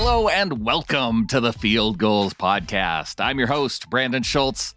[0.00, 3.16] Hello and welcome to the Field Gulls Podcast.
[3.18, 4.76] I'm your host, Brandon Schultz.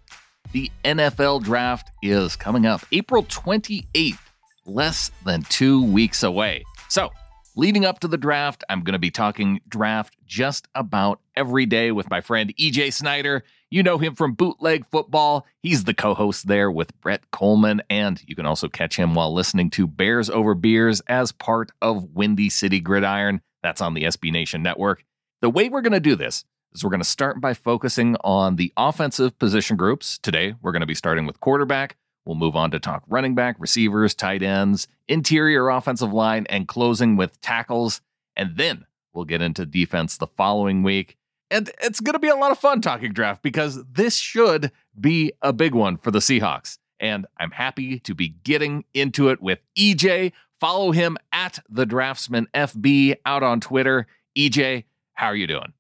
[0.52, 4.18] The NFL draft is coming up April 28th,
[4.66, 6.64] less than two weeks away.
[6.90, 7.12] So,
[7.56, 11.92] leading up to the draft, I'm going to be talking draft just about every day
[11.92, 13.44] with my friend EJ Snyder.
[13.70, 15.46] You know him from Bootleg Football.
[15.62, 19.32] He's the co host there with Brett Coleman, and you can also catch him while
[19.32, 23.42] listening to Bears Over Beers as part of Windy City Gridiron.
[23.62, 25.04] That's on the SB Nation Network.
[25.42, 28.58] The way we're going to do this is we're going to start by focusing on
[28.58, 30.20] the offensive position groups.
[30.20, 31.98] Today, we're going to be starting with quarterback.
[32.26, 37.18] We'll move on to talk running back, receivers, tight ends, interior offensive line, and closing
[37.18, 38.02] with tackles.
[38.38, 41.18] And then we'll get into defense the following week.
[41.50, 45.34] And it's going to be a lot of fun talking draft because this should be
[45.42, 46.78] a big one for the Seahawks.
[47.00, 50.34] And I'm happy to be getting into it with EJ.
[50.60, 54.06] Follow him at the Draftsman FB out on Twitter.
[54.38, 54.84] EJ,
[55.14, 55.74] how are you doing?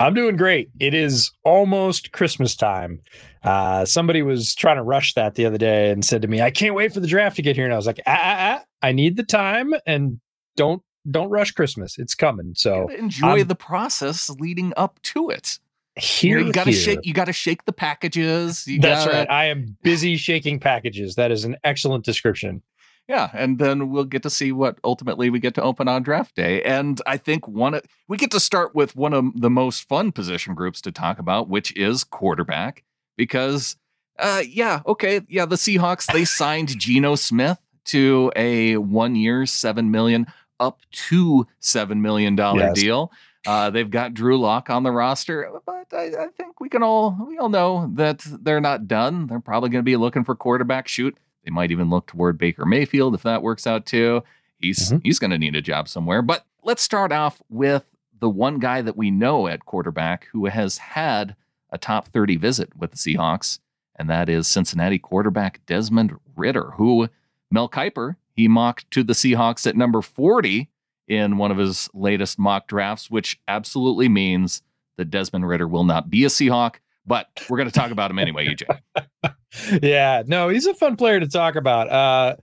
[0.00, 0.70] I'm doing great.
[0.78, 3.00] It is almost Christmas time.
[3.42, 6.50] Uh, somebody was trying to rush that the other day and said to me, "I
[6.50, 8.64] can't wait for the draft to get here." And I was like, "Ah, ah, ah
[8.82, 10.20] I need the time, and
[10.56, 11.98] don't don't rush Christmas.
[11.98, 15.58] It's coming." So you enjoy the process leading up to it.
[15.96, 17.00] Here, you, know, you got to shake.
[17.04, 18.68] You got to shake the packages.
[18.68, 19.18] You That's gotta...
[19.18, 19.30] right.
[19.30, 21.16] I am busy shaking packages.
[21.16, 22.62] That is an excellent description.
[23.08, 26.34] Yeah, and then we'll get to see what ultimately we get to open on draft
[26.34, 26.62] day.
[26.62, 30.12] And I think one of, we get to start with one of the most fun
[30.12, 32.84] position groups to talk about, which is quarterback,
[33.16, 33.76] because
[34.18, 39.90] uh yeah, okay, yeah, the Seahawks they signed Geno Smith to a 1 year 7
[39.90, 40.26] million
[40.60, 42.74] up to 7 million dollar yes.
[42.74, 43.12] deal.
[43.46, 47.16] Uh, they've got Drew Lock on the roster, but I, I think we can all
[47.26, 49.26] we all know that they're not done.
[49.26, 50.88] They're probably going to be looking for quarterback.
[50.88, 51.16] Shoot,
[51.48, 54.22] they might even look toward Baker Mayfield if that works out too.
[54.58, 54.98] He's mm-hmm.
[55.02, 56.20] he's going to need a job somewhere.
[56.20, 57.84] But let's start off with
[58.20, 61.36] the one guy that we know at quarterback who has had
[61.70, 63.60] a top 30 visit with the Seahawks,
[63.96, 67.08] and that is Cincinnati quarterback Desmond Ridder, who
[67.50, 70.68] Mel Kiper he mocked to the Seahawks at number 40
[71.06, 74.60] in one of his latest mock drafts, which absolutely means
[74.98, 76.74] that Desmond Ridder will not be a Seahawk
[77.08, 79.82] but we're going to talk about him anyway, EJ.
[79.82, 81.90] yeah, no, he's a fun player to talk about.
[81.90, 82.36] Uh,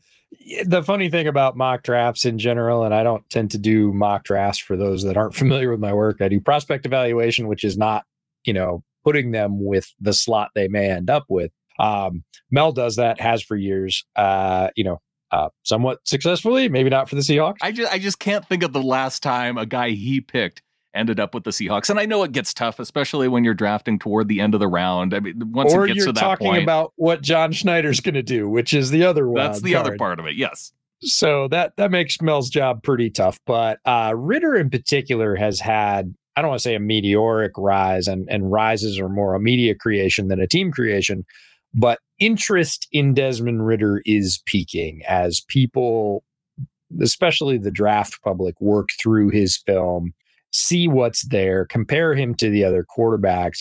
[0.66, 4.24] the funny thing about mock drafts in general, and I don't tend to do mock
[4.24, 6.22] drafts for those that aren't familiar with my work.
[6.22, 8.04] I do prospect evaluation, which is not,
[8.44, 11.52] you know, putting them with the slot they may end up with.
[11.80, 14.04] Um, Mel does that, has for years.
[14.16, 15.00] Uh, you know,
[15.32, 17.58] uh, somewhat successfully, maybe not for the Seahawks.
[17.62, 20.62] I just I just can't think of the last time a guy he picked
[20.96, 21.90] ended up with the Seahawks.
[21.90, 24.68] And I know it gets tough, especially when you're drafting toward the end of the
[24.68, 25.14] round.
[25.14, 28.00] I mean, once or it gets you're to that talking point, about what John Schneider's
[28.00, 29.36] going to do, which is the other one.
[29.36, 29.88] That's the card.
[29.88, 30.36] other part of it.
[30.36, 30.72] Yes.
[31.02, 33.40] So that that makes Mel's job pretty tough.
[33.46, 38.08] But uh, Ridder in particular has had I don't want to say a meteoric rise,
[38.08, 41.26] and and rises are more a media creation than a team creation.
[41.74, 46.24] But interest in Desmond Ridder is peaking as people,
[47.02, 50.14] especially the draft public, work through his film
[50.56, 53.60] see what's there, compare him to the other quarterbacks.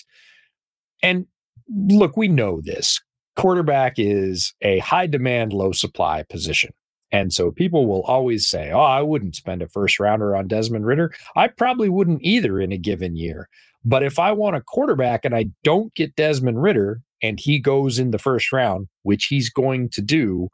[1.03, 1.27] And
[1.69, 3.00] look, we know this.
[3.37, 6.72] Quarterback is a high demand, low supply position.
[7.10, 10.87] And so people will always say, Oh, I wouldn't spend a first rounder on Desmond
[10.87, 11.12] Ridder.
[11.37, 13.49] I probably wouldn't either in a given year.
[13.84, 17.99] But if I want a quarterback and I don't get Desmond Ridder and he goes
[17.99, 20.49] in the first round, which he's going to do,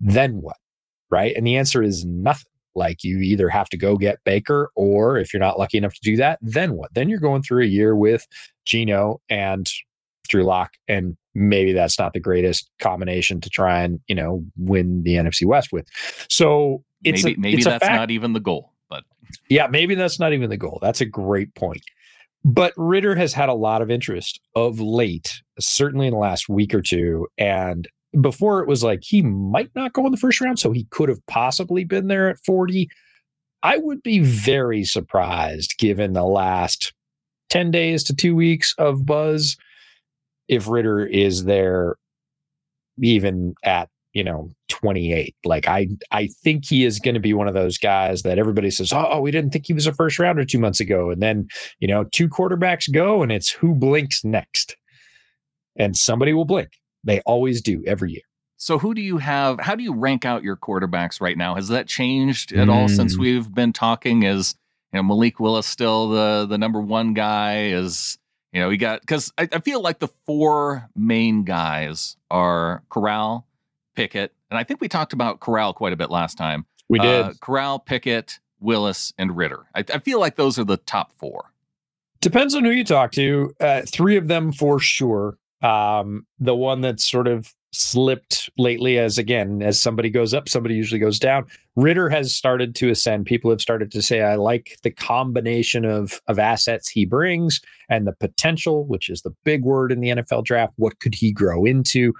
[0.00, 0.56] then what?
[1.10, 1.34] Right.
[1.36, 2.50] And the answer is nothing.
[2.74, 6.00] Like you either have to go get Baker, or if you're not lucky enough to
[6.02, 6.92] do that, then what?
[6.94, 8.26] Then you're going through a year with
[8.64, 9.70] Geno and
[10.28, 15.02] Drew Lock, and maybe that's not the greatest combination to try and you know win
[15.02, 15.86] the NFC West with.
[16.28, 19.04] So it's maybe, a, maybe it's that's not even the goal, but
[19.48, 20.78] yeah, maybe that's not even the goal.
[20.82, 21.82] That's a great point.
[22.44, 26.74] But Ridder has had a lot of interest of late, certainly in the last week
[26.74, 27.88] or two, and
[28.20, 31.08] before it was like he might not go in the first round, so he could
[31.08, 32.88] have possibly been there at 40.
[33.62, 36.92] I would be very surprised given the last
[37.50, 39.56] 10 days to two weeks of buzz
[40.48, 41.96] if Ridder is there
[43.00, 47.48] even at you know 28 like i i think he is going to be one
[47.48, 50.20] of those guys that everybody says oh, oh we didn't think he was a first
[50.20, 51.10] rounder two months ago.
[51.10, 51.48] And then
[51.80, 54.76] you know two quarterbacks go and it's who blinks next.
[55.76, 56.70] And somebody will blink
[57.04, 58.22] they always do every year.
[58.56, 59.60] So who do you have?
[59.60, 61.54] How do you rank out your quarterbacks right now?
[61.54, 62.72] Has that changed at mm.
[62.72, 63.20] all since mm.
[63.20, 64.22] we've been talking?
[64.22, 64.54] Is
[64.92, 67.66] you know Malik Willis still the the number one guy?
[67.66, 68.18] Is
[68.52, 73.46] you know we got because I, I, feel like the four main guys are Corral,
[73.96, 76.64] Pickett, and I think we talked about Corral quite a bit last time.
[76.88, 79.66] We did uh, Corral, Pickett, Willis, and Ridder.
[79.74, 81.52] I, I feel like those are the top four.
[82.20, 83.54] Depends on who you talk to.
[83.60, 85.36] Uh, three of them for sure.
[85.64, 90.74] Um, the one that's sort of slipped lately, as again, as somebody goes up, somebody
[90.74, 91.46] usually goes down.
[91.74, 93.26] Ridder has started to ascend.
[93.26, 98.06] People have started to say, I like the combination of, of assets he brings and
[98.06, 100.74] the potential, which is the big word in the NFL draft.
[100.76, 102.12] What could he grow into?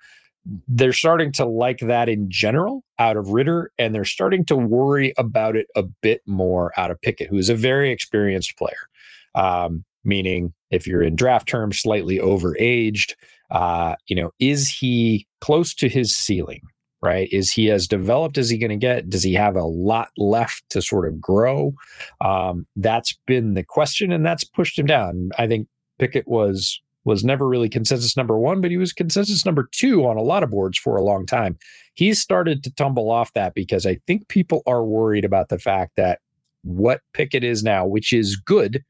[0.67, 5.13] They're starting to like that in general out of Ridder, and they're starting to worry
[5.19, 8.89] about it a bit more out of Pickett, who is a very experienced player.
[9.35, 13.15] Um, meaning if you're in draft terms, slightly overaged.
[13.51, 16.61] Uh, you know, is he close to his ceiling?
[17.03, 17.29] Right?
[17.31, 19.11] Is he as developed as he going to get?
[19.11, 21.75] Does he have a lot left to sort of grow?
[22.23, 25.29] Um, that's been the question, and that's pushed him down.
[25.37, 25.69] I think
[25.99, 30.17] Pickett was was never really consensus number one, but he was consensus number two on
[30.17, 31.59] a lot of boards for a long time.
[31.95, 35.93] He's started to tumble off that because I think people are worried about the fact
[35.97, 36.21] that
[36.63, 38.83] what Pickett is now, which is good,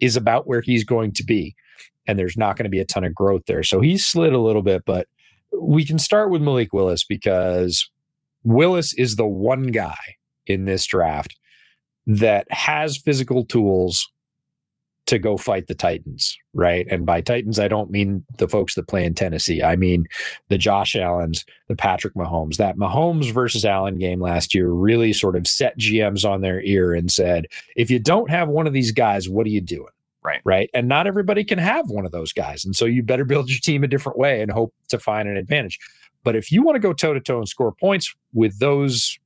[0.00, 1.54] is about where he's going to be.
[2.06, 3.62] And there's not going to be a ton of growth there.
[3.62, 5.06] So he's slid a little bit, but
[5.60, 7.88] we can start with Malik Willis because
[8.42, 9.98] Willis is the one guy
[10.46, 11.36] in this draft
[12.06, 14.10] that has physical tools
[15.12, 16.86] to go fight the Titans, right?
[16.90, 19.62] And by Titans, I don't mean the folks that play in Tennessee.
[19.62, 20.06] I mean
[20.48, 22.56] the Josh Allens, the Patrick Mahomes.
[22.56, 26.94] That Mahomes versus Allen game last year really sort of set GMs on their ear
[26.94, 29.92] and said, if you don't have one of these guys, what are you doing?
[30.24, 30.40] Right.
[30.44, 30.70] Right.
[30.72, 32.64] And not everybody can have one of those guys.
[32.64, 35.36] And so you better build your team a different way and hope to find an
[35.36, 35.78] advantage.
[36.24, 39.18] But if you want to go toe to toe and score points with those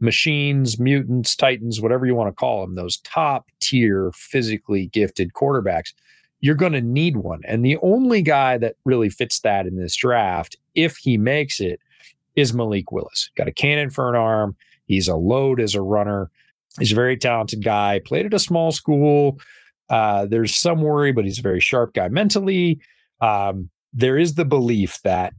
[0.00, 5.92] machines, mutants, titans, whatever you want to call them, those top tier physically gifted quarterbacks,
[6.40, 7.40] you're going to need one.
[7.46, 11.80] And the only guy that really fits that in this draft, if he makes it,
[12.34, 13.30] is Malik Willis.
[13.36, 14.56] Got a cannon for an arm.
[14.86, 16.30] He's a load as a runner.
[16.78, 18.00] He's a very talented guy.
[18.04, 19.40] Played at a small school.
[19.88, 22.80] Uh, there's some worry, but he's a very sharp guy mentally.
[23.20, 25.32] Um, there is the belief that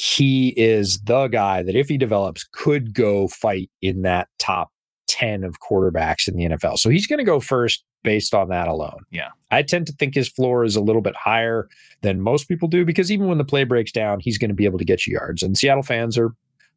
[0.00, 4.70] he is the guy that if he develops could go fight in that top
[5.08, 6.78] 10 of quarterbacks in the NFL.
[6.78, 9.04] So he's going to go first based on that alone.
[9.10, 9.28] Yeah.
[9.50, 11.68] I tend to think his floor is a little bit higher
[12.00, 14.64] than most people do because even when the play breaks down, he's going to be
[14.64, 15.42] able to get you yards.
[15.42, 16.32] And Seattle fans are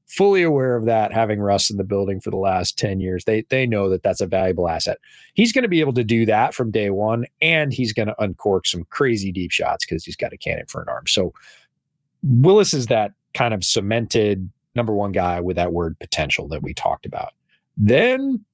[0.05, 3.23] fully aware of that having Russ in the building for the last 10 years.
[3.23, 4.97] They they know that that's a valuable asset.
[5.33, 8.21] He's going to be able to do that from day 1 and he's going to
[8.21, 11.07] uncork some crazy deep shots cuz he's got a cannon for an arm.
[11.07, 11.33] So
[12.23, 16.73] Willis is that kind of cemented number one guy with that word potential that we
[16.73, 17.33] talked about.
[17.77, 18.45] Then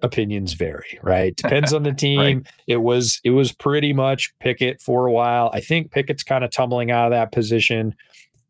[0.00, 1.34] opinions vary, right?
[1.36, 2.18] Depends on the team.
[2.18, 2.46] right.
[2.66, 5.50] It was it was pretty much Pickett for a while.
[5.52, 7.94] I think Pickett's kind of tumbling out of that position.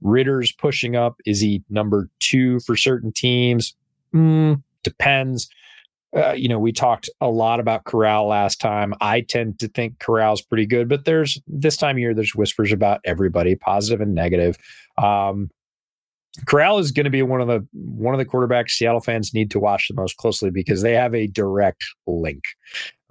[0.00, 1.20] Ridder's pushing up.
[1.26, 3.74] Is he number two for certain teams?
[4.14, 5.48] Mm, depends.
[6.16, 8.94] Uh, you know, we talked a lot about Corral last time.
[9.00, 12.72] I tend to think Corral's pretty good, but there's this time of year, there's whispers
[12.72, 14.56] about everybody, positive and negative.
[14.96, 15.50] Um,
[16.46, 19.50] Corral is going to be one of the one of the quarterbacks Seattle fans need
[19.50, 22.42] to watch the most closely because they have a direct link,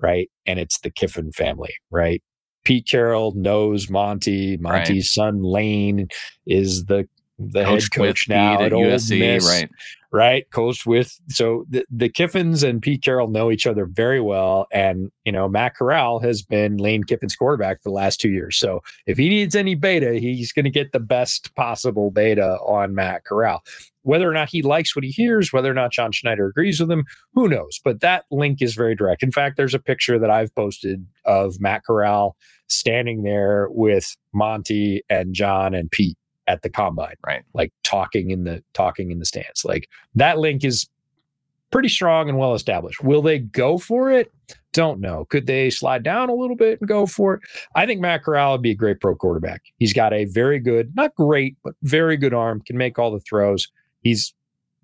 [0.01, 0.29] right?
[0.45, 2.21] And it's the Kiffin family, right?
[2.63, 4.57] Pete Carroll knows Monte.
[4.57, 5.03] Monte's right.
[5.03, 6.07] son Lane
[6.45, 7.07] is the
[7.39, 9.69] the coach head coach now at, at USC, Miss, right?
[10.09, 14.67] Right, coached with so the, the Kiffins and Pete Carroll know each other very well,
[14.71, 18.57] and you know Matt Corral has been Lane Kiffin's quarterback for the last two years.
[18.57, 22.95] So if he needs any beta, he's going to get the best possible beta on
[22.95, 23.63] Matt Corral.
[24.03, 26.89] Whether or not he likes what he hears, whether or not John Schneider agrees with
[26.89, 27.03] him,
[27.33, 27.81] who knows?
[27.83, 29.23] But that link is very direct.
[29.23, 32.37] In fact, there's a picture that I've posted of Matt Corral
[32.69, 36.17] standing there with Monte and John and Pete
[36.47, 37.43] at the combine, right?
[37.53, 39.65] Like talking in the talking in the stands.
[39.65, 40.87] Like that link is
[41.71, 43.03] pretty strong and well established.
[43.03, 44.31] Will they go for it?
[44.73, 45.25] Don't know.
[45.25, 47.41] Could they slide down a little bit and go for it?
[47.75, 49.61] I think Matt Corral would be a great pro quarterback.
[49.77, 53.19] He's got a very good, not great, but very good arm, can make all the
[53.19, 53.67] throws.
[54.01, 54.33] He's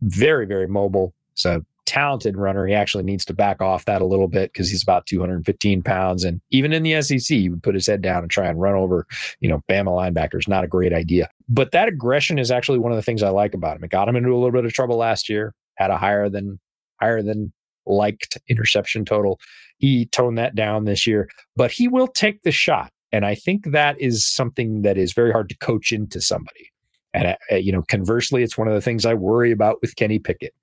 [0.02, 1.14] very, very mobile.
[1.36, 2.66] So talented runner.
[2.66, 6.24] He actually needs to back off that a little bit because he's about 215 pounds.
[6.24, 8.76] And even in the SEC, he would put his head down and try and run
[8.76, 9.06] over,
[9.40, 10.48] you know, Bama linebackers.
[10.48, 11.30] Not a great idea.
[11.50, 13.84] But that aggression is actually one of the things I like about him.
[13.84, 16.60] It got him into a little bit of trouble last year, had a higher than
[17.00, 17.52] higher than
[17.86, 19.40] liked interception total.
[19.78, 22.92] He toned that down this year, but he will take the shot.
[23.12, 26.73] And I think that is something that is very hard to coach into somebody.
[27.14, 30.20] And, uh, you know, conversely, it's one of the things I worry about with Kenny
[30.20, 30.54] Pickett.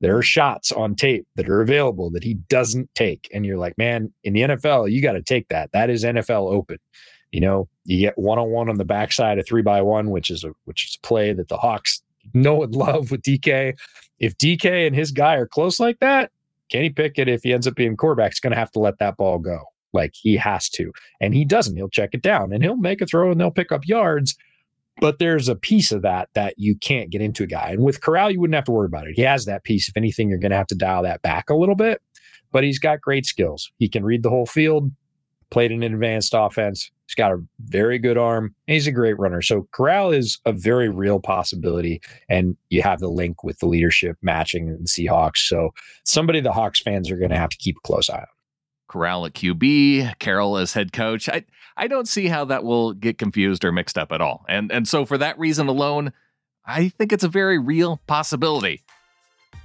[0.00, 3.28] There are shots on tape that are available that he doesn't take.
[3.32, 5.70] And you're like, man, in the NFL, you got to take that.
[5.72, 6.78] That is NFL open.
[7.30, 10.30] You know, you get one on one on the backside of three by one, which
[10.30, 12.02] is a which is a play that the Hawks
[12.34, 13.78] know and love with DK.
[14.18, 16.32] If DK and his guy are close like that,
[16.70, 19.16] Kenny Pickett, if he ends up being quarterback, is going to have to let that
[19.16, 19.64] ball go.
[19.92, 20.92] Like he has to.
[21.20, 21.76] And he doesn't.
[21.76, 24.36] He'll check it down and he'll make a throw and they'll pick up yards.
[25.00, 27.70] But there's a piece of that that you can't get into a guy.
[27.70, 29.14] And with Corral, you wouldn't have to worry about it.
[29.16, 29.88] He has that piece.
[29.88, 32.02] If anything, you're going to have to dial that back a little bit.
[32.52, 33.70] But he's got great skills.
[33.78, 34.90] He can read the whole field,
[35.50, 36.90] played an advanced offense.
[37.06, 38.54] He's got a very good arm.
[38.66, 39.42] he's a great runner.
[39.42, 42.00] So Corral is a very real possibility.
[42.28, 45.38] And you have the link with the leadership matching the Seahawks.
[45.38, 45.70] So
[46.04, 48.26] somebody the Hawks fans are going to have to keep a close eye on.
[48.90, 51.28] Corral at QB, Carroll as head coach.
[51.28, 51.44] I
[51.76, 54.44] I don't see how that will get confused or mixed up at all.
[54.48, 56.12] And and so for that reason alone,
[56.66, 58.82] I think it's a very real possibility.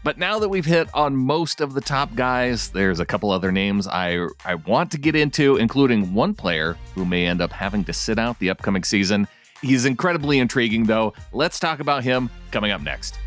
[0.04, 3.52] But now that we've hit on most of the top guys, there's a couple other
[3.52, 7.84] names I I want to get into, including one player who may end up having
[7.86, 9.28] to sit out the upcoming season.
[9.62, 11.14] He's incredibly intriguing though.
[11.34, 13.18] Let's talk about him coming up next.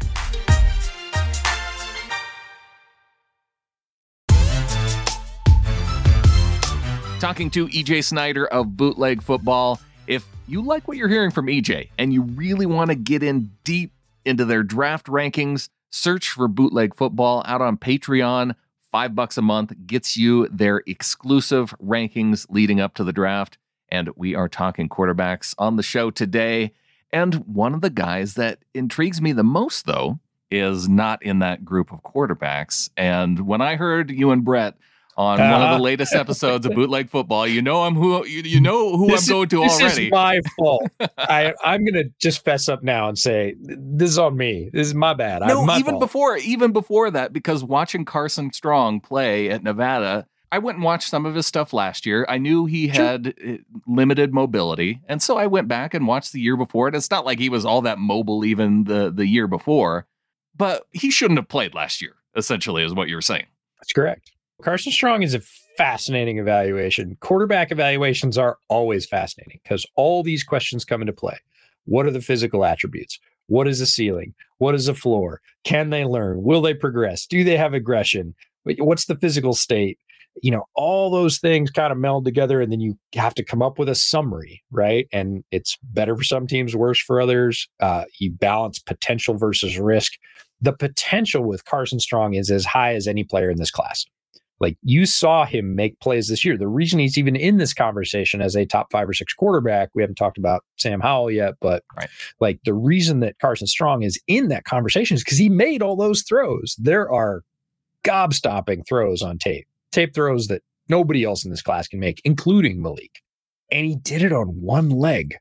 [7.19, 9.81] Talking to EJ Snyder of Bootleg Football.
[10.07, 13.51] If you like what you're hearing from EJ and you really want to get in
[13.65, 13.93] deep
[14.25, 18.55] into their draft rankings, search for Bootleg Football out on Patreon.
[18.93, 23.59] Five bucks a month gets you their exclusive rankings leading up to the draft.
[23.91, 26.73] And we are talking quarterbacks on the show today.
[27.13, 30.21] And one of the guys that intrigues me the most, though,
[30.53, 32.91] is not in that group of quarterbacks.
[32.97, 34.77] And when I heard you and Brett
[35.19, 37.47] on uh, one of the latest episodes of Bootleg Football.
[37.47, 39.85] You know I'm who you, you know who I'm going to this already.
[39.85, 40.89] This is my fault.
[41.19, 44.71] I I'm gonna just fess up now and say this is on me.
[44.73, 45.43] This is my bad.
[45.43, 46.01] No, my even fault.
[46.01, 50.27] before even before that, because watching Carson Strong play at Nevada.
[50.51, 52.25] I went and watched some of his stuff last year.
[52.27, 53.55] I knew he had sure.
[53.55, 56.87] Eh, limited mobility, and so I went back and watched the year before.
[56.87, 60.07] And it's not like he was all that mobile even the the year before,
[60.57, 62.15] but he shouldn't have played last year.
[62.35, 63.45] Essentially, is what you're saying.
[63.79, 64.33] That's correct.
[64.61, 65.41] Carson Strong is a
[65.77, 67.17] fascinating evaluation.
[67.21, 71.39] Quarterback evaluations are always fascinating because all these questions come into play.
[71.85, 73.21] What are the physical attributes?
[73.47, 74.35] What is the ceiling?
[74.59, 75.41] What is the floor?
[75.63, 76.43] Can they learn?
[76.43, 77.25] Will they progress?
[77.25, 78.35] Do they have aggression?
[78.65, 79.99] What's the physical state?
[80.43, 83.63] You know, all those things kind of meld together, and then you have to come
[83.63, 85.07] up with a summary, right?
[85.13, 87.69] And it's better for some teams, worse for others.
[87.81, 90.15] Uh, you balance potential versus risk.
[90.61, 94.05] The potential with Carson Strong is as high as any player in this class.
[94.61, 96.57] Like you saw him make plays this year.
[96.57, 100.03] The reason he's even in this conversation as a top five or six quarterback, we
[100.03, 102.09] haven't talked about Sam Howell yet, but right.
[102.41, 105.97] like the reason that Carson Strong is in that conversation is because he made all
[105.97, 106.75] those throws.
[106.79, 107.43] There are
[108.05, 112.83] gobstopping throws on tape, tape throws that nobody else in this class can make, including
[112.83, 113.23] Malik.
[113.71, 115.37] And he did it on one leg.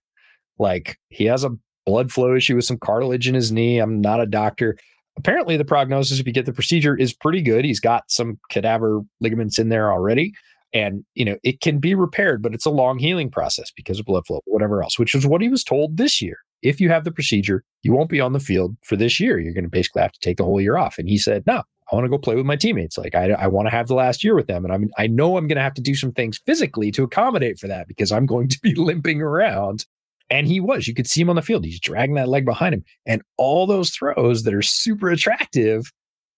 [0.60, 1.52] Like he has a
[1.86, 3.80] blood flow issue with some cartilage in his knee.
[3.80, 4.78] I'm not a doctor
[5.18, 7.66] apparently the prognosis if you get the procedure is pretty good.
[7.66, 10.34] He's got some cadaver ligaments in there already.
[10.74, 14.06] And you know it can be repaired but it's a long healing process because of
[14.06, 16.38] blood flow whatever else which is what he was told this year.
[16.62, 19.40] If you have the procedure you won't be on the field for this year.
[19.40, 20.98] You're going to basically have to take the whole year off.
[20.98, 22.98] And he said no I want to go play with my teammates.
[22.98, 25.38] Like I, I want to have the last year with them, and I'm I know
[25.38, 28.26] I'm going to have to do some things physically to accommodate for that because I'm
[28.26, 29.86] going to be limping around
[30.30, 30.88] and he was.
[30.88, 31.66] You could see him on the field.
[31.66, 32.84] He's dragging that leg behind him.
[33.06, 35.92] And all those throws that are super attractive,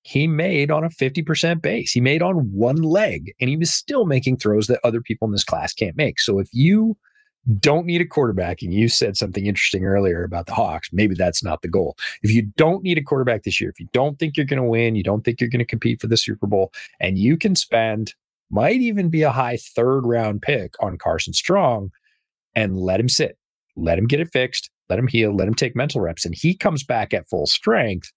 [0.03, 1.91] he made on a 50% base.
[1.91, 3.33] He made on one leg.
[3.39, 6.19] And he was still making throws that other people in this class can't make.
[6.19, 6.97] So if you
[7.59, 11.43] don't need a quarterback, and you said something interesting earlier about the Hawks, maybe that's
[11.43, 11.97] not the goal.
[12.21, 14.67] If you don't need a quarterback this year, if you don't think you're going to
[14.67, 17.55] win, you don't think you're going to compete for the Super Bowl, and you can
[17.55, 18.13] spend,
[18.51, 21.91] might even be a high third round pick on Carson Strong
[22.55, 23.38] and let him sit
[23.81, 26.55] let him get it fixed, let him heal, let him take mental reps, and he
[26.55, 28.11] comes back at full strength,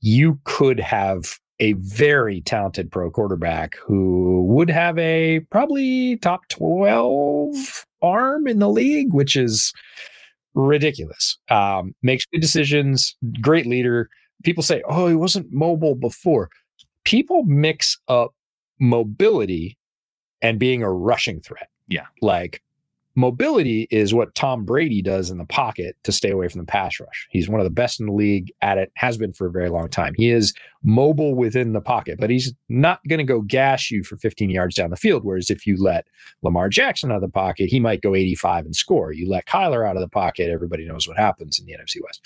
[0.00, 7.84] you could have a very talented pro quarterback who would have a probably top 12
[8.00, 9.72] arm in the league, which is
[10.54, 11.38] ridiculous.
[11.50, 14.08] Um, makes good decisions, great leader.
[14.44, 16.48] People say, oh, he wasn't mobile before.
[17.04, 18.34] People mix up
[18.78, 19.76] mobility
[20.40, 21.68] and being a rushing threat.
[21.88, 22.06] Yeah.
[22.22, 22.62] Like
[23.18, 27.00] Mobility is what Tom Brady does in the pocket to stay away from the pass
[27.00, 27.26] rush.
[27.32, 29.70] He's one of the best in the league at it, has been for a very
[29.70, 30.14] long time.
[30.16, 34.16] He is mobile within the pocket, but he's not going to go gash you for
[34.18, 35.24] 15 yards down the field.
[35.24, 36.06] Whereas if you let
[36.42, 39.10] Lamar Jackson out of the pocket, he might go 85 and score.
[39.10, 42.24] You let Kyler out of the pocket, everybody knows what happens in the NFC West.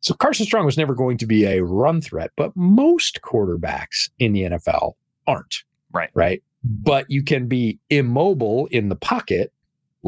[0.00, 4.32] So Carson Strong was never going to be a run threat, but most quarterbacks in
[4.32, 4.94] the NFL
[5.28, 5.62] aren't.
[5.92, 6.10] Right.
[6.12, 6.42] Right.
[6.64, 9.52] But you can be immobile in the pocket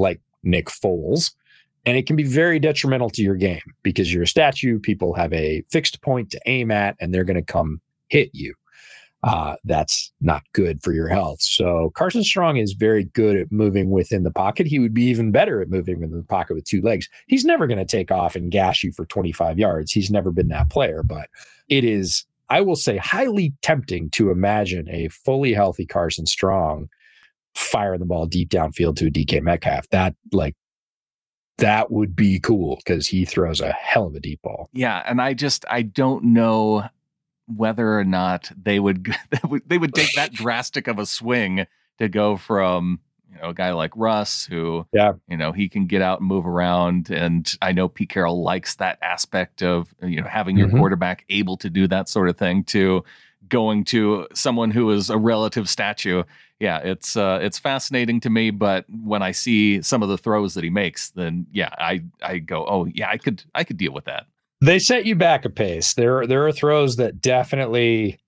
[0.00, 1.33] like Nick Foles.
[1.87, 4.78] And it can be very detrimental to your game because you're a statue.
[4.78, 8.54] People have a fixed point to aim at and they're going to come hit you.
[9.23, 11.42] uh, that's not good for your health.
[11.42, 14.66] So Carson Strong is very good at moving within the pocket.
[14.66, 17.09] He would be even better at moving in the pocket with two legs.
[17.26, 19.92] He's never going to take off and gash you for 25 yards.
[19.92, 21.28] He's never been that player, but
[21.69, 26.88] it is, I will say, highly tempting to imagine a fully healthy Carson Strong
[27.54, 29.88] firing the ball deep downfield to a DK Metcalf.
[29.90, 30.54] That like
[31.59, 34.69] that would be cool because he throws a hell of a deep ball.
[34.73, 36.85] Yeah, and I just I don't know
[37.47, 39.14] whether or not they would
[39.66, 41.66] they would take that drastic of a swing
[41.99, 45.12] to go from you know a guy like Russ who yeah.
[45.28, 47.10] you know he can get out and move around.
[47.10, 50.78] And I know Pete Carroll likes that aspect of you know having your mm-hmm.
[50.78, 53.04] quarterback able to do that sort of thing to
[53.49, 56.22] going to someone who is a relative statue.
[56.58, 58.50] Yeah it's uh it's fascinating to me.
[58.50, 62.38] But when I see some of the throws that he makes then yeah I I
[62.38, 64.26] go oh yeah I could I could deal with that.
[64.62, 65.94] They set you back a pace.
[65.94, 68.18] There, there are throws that definitely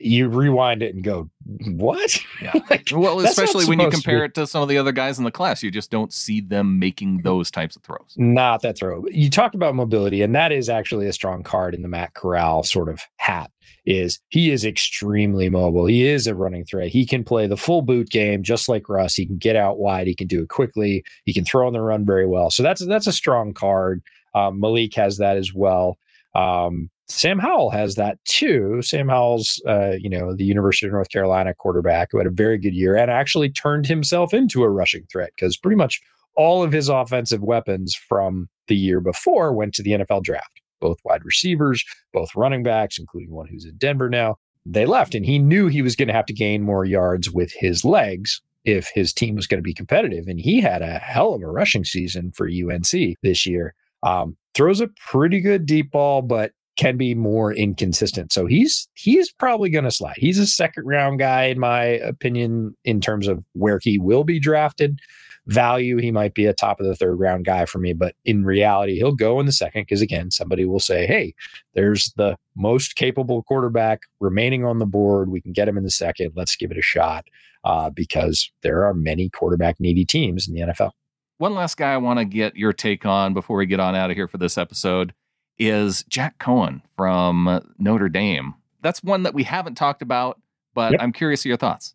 [0.00, 1.30] you rewind it and go,
[1.66, 2.52] "What?" Yeah.
[2.70, 5.30] like, well, especially when you compare it to some of the other guys in the
[5.30, 8.14] class, you just don't see them making those types of throws.
[8.16, 9.04] Not that throw.
[9.10, 12.62] You talked about mobility, and that is actually a strong card in the Matt Corral
[12.62, 13.50] sort of hat.
[13.86, 15.86] Is he is extremely mobile.
[15.86, 16.88] He is a running threat.
[16.88, 19.14] He can play the full boot game just like Russ.
[19.14, 20.06] He can get out wide.
[20.06, 21.02] He can do it quickly.
[21.24, 22.50] He can throw on the run very well.
[22.50, 24.02] So that's that's a strong card.
[24.34, 25.98] Um, Malik has that as well.
[26.34, 28.80] Um, Sam Howell has that too.
[28.82, 32.56] Sam Howell's, uh, you know, the University of North Carolina quarterback who had a very
[32.56, 36.00] good year and actually turned himself into a rushing threat because pretty much
[36.36, 40.60] all of his offensive weapons from the year before went to the NFL draft.
[40.80, 45.14] Both wide receivers, both running backs, including one who's in Denver now, they left.
[45.14, 48.40] And he knew he was going to have to gain more yards with his legs
[48.64, 50.26] if his team was going to be competitive.
[50.26, 53.74] And he had a hell of a rushing season for UNC this year.
[54.02, 58.32] Um, throws a pretty good deep ball, but can be more inconsistent.
[58.32, 60.16] So he's he's probably going to slide.
[60.16, 64.40] He's a second round guy in my opinion in terms of where he will be
[64.40, 64.98] drafted.
[65.46, 68.44] Value, he might be a top of the third round guy for me, but in
[68.44, 71.34] reality, he'll go in the second because again, somebody will say, "Hey,
[71.74, 75.30] there's the most capable quarterback remaining on the board.
[75.30, 76.32] We can get him in the second.
[76.34, 77.26] Let's give it a shot."
[77.62, 80.92] Uh, because there are many quarterback needy teams in the NFL
[81.40, 84.10] one last guy I want to get your take on before we get on out
[84.10, 85.14] of here for this episode
[85.58, 88.52] is Jack Coan from Notre Dame.
[88.82, 90.38] That's one that we haven't talked about,
[90.74, 91.00] but yep.
[91.00, 91.94] I'm curious of your thoughts.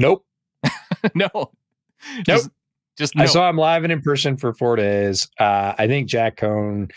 [0.00, 0.26] Nope.
[1.14, 1.28] no.
[1.32, 1.54] Nope.
[2.24, 2.50] Just,
[2.98, 3.22] just no.
[3.22, 5.28] I saw him live and in person for four days.
[5.38, 6.90] Uh, I think Jack Coan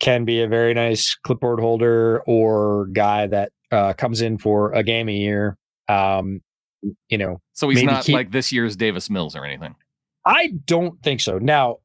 [0.00, 4.82] can be a very nice clipboard holder or guy that uh, comes in for a
[4.82, 5.56] game a year.
[5.88, 6.40] Um,
[7.08, 9.76] you know, so he's not keep, like this year's Davis Mills or anything.
[10.24, 11.38] I don't think so.
[11.38, 11.78] Now,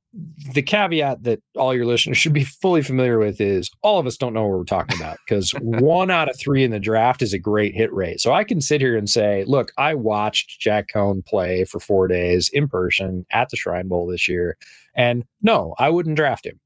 [0.54, 4.16] the caveat that all your listeners should be fully familiar with is all of us
[4.16, 7.34] don't know what we're talking about because one out of three in the draft is
[7.34, 8.22] a great hit rate.
[8.22, 12.08] So I can sit here and say, look, I watched Jack Coan play for four
[12.08, 14.58] days in person at the Shrine Bowl this year.
[14.96, 16.60] And no, I wouldn't draft him.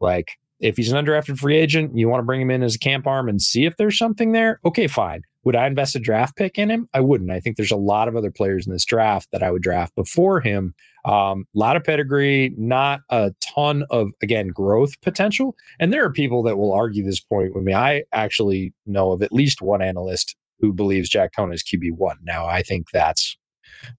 [0.00, 2.78] Like, if he's an undrafted free agent, you want to bring him in as a
[2.78, 4.60] camp arm and see if there's something there.
[4.64, 5.22] Okay, fine.
[5.44, 6.88] Would I invest a draft pick in him?
[6.94, 7.30] I wouldn't.
[7.30, 9.94] I think there's a lot of other players in this draft that I would draft
[9.94, 10.74] before him.
[11.06, 15.54] A um, lot of pedigree, not a ton of, again, growth potential.
[15.78, 17.74] And there are people that will argue this point with me.
[17.74, 22.16] I actually know of at least one analyst who believes Jack Coan is QB1.
[22.22, 23.36] Now, I think that's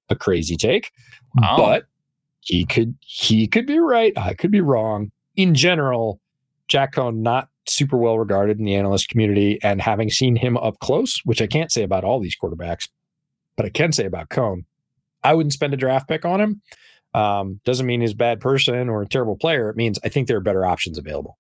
[0.09, 0.91] a crazy take,
[1.35, 1.55] wow.
[1.57, 1.85] but
[2.39, 4.13] he could he could be right.
[4.17, 5.11] I could be wrong.
[5.35, 6.19] In general,
[6.67, 9.59] Jack Coan not super well regarded in the analyst community.
[9.63, 12.87] And having seen him up close, which I can't say about all these quarterbacks,
[13.55, 14.65] but I can say about Coan,
[15.23, 16.61] I wouldn't spend a draft pick on him.
[17.15, 19.69] Um, doesn't mean he's a bad person or a terrible player.
[19.69, 21.37] It means I think there are better options available.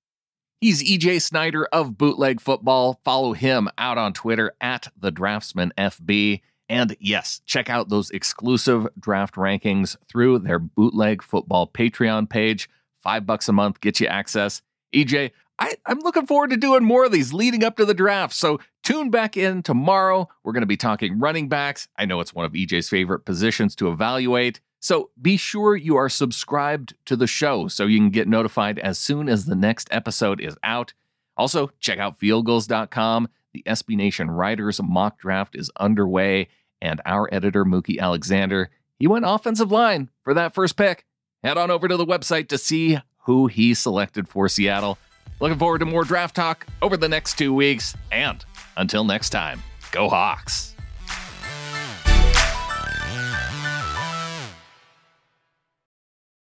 [0.61, 3.01] He's EJ Snyder of Bootleg Football.
[3.03, 6.41] Follow him out on Twitter at the Draftsman FB.
[6.69, 12.69] And yes, check out those exclusive draft rankings through their Bootleg Football Patreon page.
[12.97, 14.61] Five bucks a month gets you access.
[14.95, 18.33] EJ, I, am looking forward to doing more of these leading up to the draft.
[18.33, 20.29] So tune back in tomorrow.
[20.43, 21.89] We're going to be talking running backs.
[21.97, 24.61] I know it's one of EJ's favorite positions to evaluate.
[24.85, 28.99] So be sure you are subscribed to the show so you can get notified as
[28.99, 30.93] soon as the next episode is out.
[31.35, 33.27] Also, check out fieldgulls.com.
[33.55, 36.49] The SB Nation Writers mock draft is underway,
[36.83, 38.69] and our editor, Mookie Alexander,
[38.99, 41.03] he went offensive line for that first pick.
[41.43, 44.99] Head on over to the website to see who he selected for Seattle.
[45.39, 47.95] Looking forward to more draft talk over the next two weeks.
[48.11, 48.45] And
[48.77, 50.74] until next time, go Hawks.